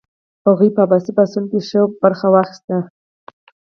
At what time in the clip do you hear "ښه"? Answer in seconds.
1.67-1.79